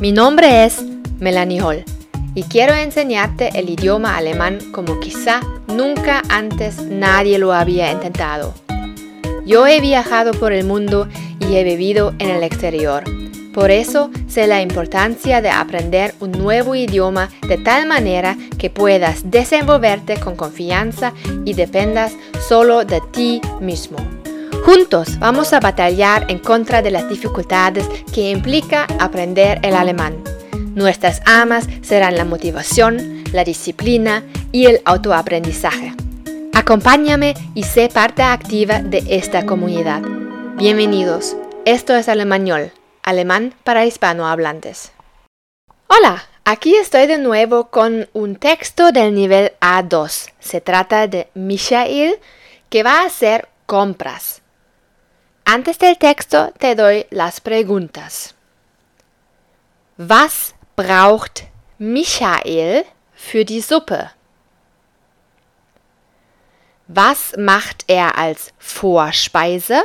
[0.00, 0.82] Mi nombre es
[1.18, 1.84] Melanie Hall
[2.34, 8.54] y quiero enseñarte el idioma alemán como quizá nunca antes nadie lo había intentado.
[9.44, 11.06] Yo he viajado por el mundo
[11.38, 13.04] y he vivido en el exterior.
[13.52, 19.30] Por eso sé la importancia de aprender un nuevo idioma de tal manera que puedas
[19.30, 21.12] desenvolverte con confianza
[21.44, 22.14] y dependas
[22.48, 23.98] solo de ti mismo.
[24.64, 30.22] Juntos vamos a batallar en contra de las dificultades que implica aprender el alemán.
[30.74, 35.94] Nuestras amas serán la motivación, la disciplina y el autoaprendizaje.
[36.52, 40.02] Acompáñame y sé parte activa de esta comunidad.
[40.56, 41.36] Bienvenidos.
[41.64, 42.70] Esto es Alemañol,
[43.02, 44.92] alemán para hispanohablantes.
[45.88, 50.32] Hola, aquí estoy de nuevo con un texto del nivel A2.
[50.38, 52.18] Se trata de Michael
[52.68, 54.39] que va a hacer compras.
[55.52, 58.34] Antes del texto te doy las preguntas.
[59.96, 64.12] Was braucht Michael für die Suppe?
[66.86, 69.82] Was macht er als Vorspeise?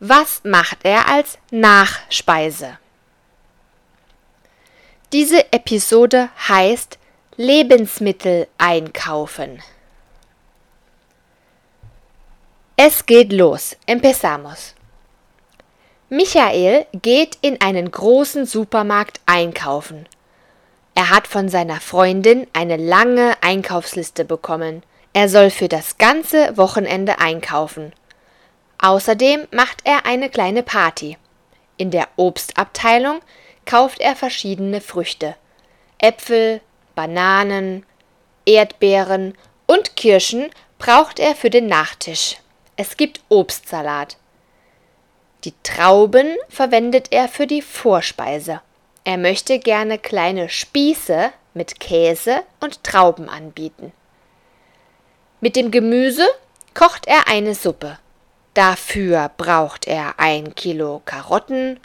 [0.00, 2.78] Was macht er als Nachspeise?
[5.12, 6.98] Diese Episode heißt
[7.36, 9.62] Lebensmittel einkaufen.
[12.76, 13.76] Es geht los.
[13.86, 14.74] Empezamos.
[16.08, 20.08] Michael geht in einen großen Supermarkt einkaufen.
[20.96, 24.82] Er hat von seiner Freundin eine lange Einkaufsliste bekommen.
[25.12, 27.92] Er soll für das ganze Wochenende einkaufen.
[28.78, 31.16] Außerdem macht er eine kleine Party.
[31.76, 33.20] In der Obstabteilung
[33.66, 35.36] kauft er verschiedene Früchte.
[35.98, 36.60] Äpfel,
[36.96, 37.86] Bananen,
[38.44, 39.34] Erdbeeren
[39.66, 42.38] und Kirschen braucht er für den Nachtisch.
[42.76, 44.16] Es gibt Obstsalat.
[45.44, 48.62] Die Trauben verwendet er für die Vorspeise.
[49.04, 53.92] Er möchte gerne kleine Spieße mit Käse und Trauben anbieten.
[55.40, 56.26] Mit dem Gemüse
[56.72, 57.98] kocht er eine Suppe.
[58.54, 61.78] Dafür braucht er ein Kilo Karotten,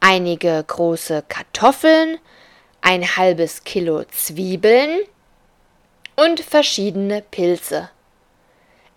[0.00, 2.18] einige große Kartoffeln,
[2.80, 5.00] ein halbes Kilo Zwiebeln
[6.16, 7.90] und verschiedene Pilze.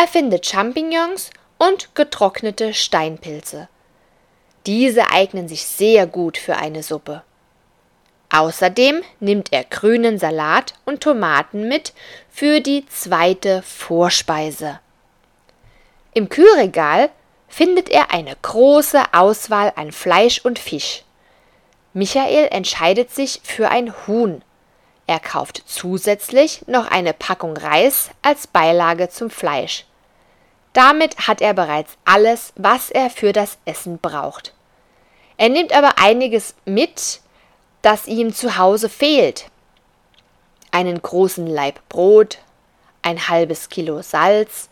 [0.00, 1.28] Er findet Champignons
[1.58, 3.68] und getrocknete Steinpilze.
[4.64, 7.22] Diese eignen sich sehr gut für eine Suppe.
[8.30, 11.92] Außerdem nimmt er grünen Salat und Tomaten mit
[12.30, 14.80] für die zweite Vorspeise.
[16.14, 17.10] Im Kühlregal
[17.46, 21.04] findet er eine große Auswahl an Fleisch und Fisch.
[21.92, 24.42] Michael entscheidet sich für ein Huhn.
[25.06, 29.84] Er kauft zusätzlich noch eine Packung Reis als Beilage zum Fleisch.
[30.72, 34.54] Damit hat er bereits alles, was er für das Essen braucht.
[35.36, 37.20] Er nimmt aber einiges mit,
[37.82, 39.46] das ihm zu Hause fehlt.
[40.70, 42.38] Einen großen Laib Brot,
[43.02, 44.68] ein halbes Kilo Salz,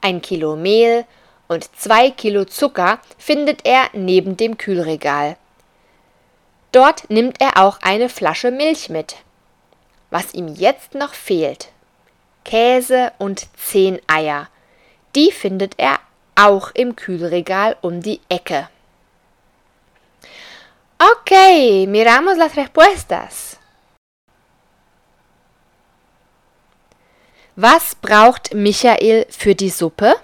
[0.00, 1.04] ein Kilo Mehl
[1.48, 5.36] und zwei Kilo Zucker findet er neben dem Kühlregal.
[6.70, 9.16] Dort nimmt er auch eine Flasche Milch mit.
[10.10, 11.68] Was ihm jetzt noch fehlt,
[12.44, 14.48] Käse und zehn Eier,
[15.14, 15.98] die findet er
[16.34, 18.68] auch im Kühlregal um die Ecke.
[20.98, 23.58] Ok, miramos las respuestas.
[27.56, 30.16] Was braucht Michael für die Suppe?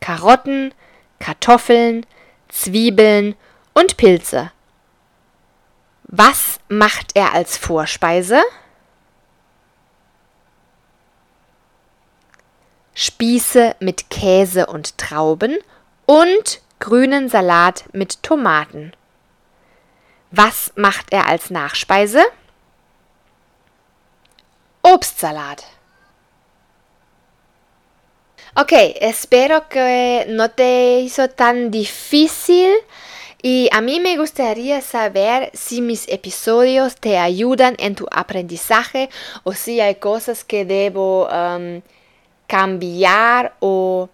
[0.00, 0.74] Karotten,
[1.18, 2.06] Kartoffeln,
[2.48, 3.36] Zwiebeln
[3.74, 4.50] und Pilze.
[6.04, 8.42] Was macht er als Vorspeise?
[13.06, 15.58] Spieße mit Käse und Trauben
[16.06, 18.94] und grünen Salat mit Tomaten.
[20.32, 22.24] Was macht er als Nachspeise?
[24.82, 25.62] Obstsalat.
[28.56, 32.74] Ok, espero que no te hizo tan difícil
[33.40, 39.10] y a mí me gustaría saber si mis episodios te ayudan en tu aprendizaje
[39.44, 41.82] o si hay cosas que debo um,
[42.46, 44.08] cambiar o,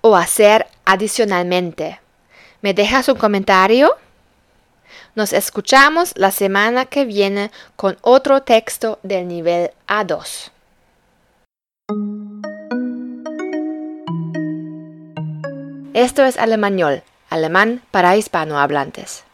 [0.00, 2.00] o hacer adicionalmente.
[2.62, 3.96] ¿Me dejas un comentario?
[5.14, 10.50] Nos escuchamos la semana que viene con otro texto del nivel A2.
[15.94, 19.24] Esto es Alemañol, alemán para hispanohablantes.